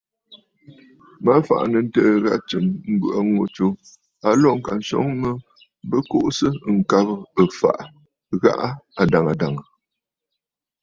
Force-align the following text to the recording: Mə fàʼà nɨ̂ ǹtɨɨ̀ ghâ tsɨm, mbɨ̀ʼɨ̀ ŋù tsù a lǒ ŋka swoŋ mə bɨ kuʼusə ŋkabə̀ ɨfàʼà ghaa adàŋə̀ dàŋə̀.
Mə 1.23 1.31
fàʼà 1.47 1.65
nɨ̂ 1.71 1.81
ǹtɨɨ̀ 1.87 2.15
ghâ 2.23 2.33
tsɨm, 2.47 2.65
mbɨ̀ʼɨ̀ 2.93 3.21
ŋù 3.33 3.43
tsù 3.55 3.67
a 4.27 4.29
lǒ 4.41 4.49
ŋka 4.57 4.73
swoŋ 4.87 5.09
mə 5.21 5.29
bɨ 5.89 5.97
kuʼusə 6.09 6.47
ŋkabə̀ 6.77 7.19
ɨfàʼà 7.45 7.83
ghaa 8.41 8.67
adàŋə̀ 9.01 9.35
dàŋə̀. 9.39 9.65